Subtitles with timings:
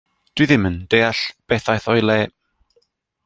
[0.35, 1.21] Dw i ddim yn deall
[1.51, 2.17] beth aeth o'i le.